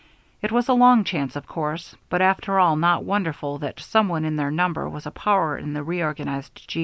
[0.41, 4.25] It was a long chance, of course, but after all not wonderful that some one
[4.25, 6.79] in their number was a power in the reorganized G.